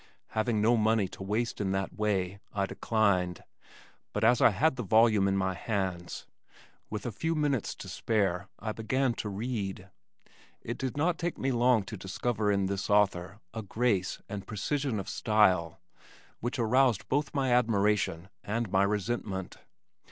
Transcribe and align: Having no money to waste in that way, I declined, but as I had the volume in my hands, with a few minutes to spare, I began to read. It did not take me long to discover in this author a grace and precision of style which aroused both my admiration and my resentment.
Having 0.29 0.63
no 0.63 0.75
money 0.77 1.07
to 1.09 1.21
waste 1.21 1.61
in 1.61 1.73
that 1.73 1.93
way, 1.93 2.39
I 2.55 2.65
declined, 2.65 3.43
but 4.13 4.23
as 4.23 4.41
I 4.41 4.49
had 4.49 4.75
the 4.75 4.81
volume 4.81 5.27
in 5.27 5.37
my 5.37 5.53
hands, 5.53 6.25
with 6.89 7.05
a 7.05 7.11
few 7.11 7.35
minutes 7.35 7.75
to 7.75 7.87
spare, 7.87 8.47
I 8.57 8.71
began 8.71 9.13
to 9.13 9.29
read. 9.29 9.91
It 10.63 10.79
did 10.79 10.97
not 10.97 11.19
take 11.19 11.37
me 11.37 11.51
long 11.51 11.83
to 11.83 11.97
discover 11.97 12.51
in 12.51 12.65
this 12.65 12.89
author 12.89 13.41
a 13.53 13.61
grace 13.61 14.19
and 14.27 14.47
precision 14.47 14.99
of 14.99 15.07
style 15.07 15.79
which 16.39 16.57
aroused 16.57 17.07
both 17.07 17.35
my 17.35 17.53
admiration 17.53 18.29
and 18.43 18.71
my 18.71 18.81
resentment. 18.81 19.57